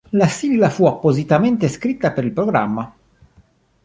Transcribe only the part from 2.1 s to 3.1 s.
per il programma.